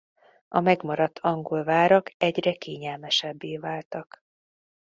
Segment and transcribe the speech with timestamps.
[0.47, 4.23] A megmaradt angol várak egyre kényelmesebbé váltak.